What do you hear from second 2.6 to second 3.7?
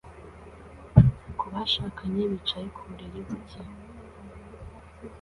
ku buriri buke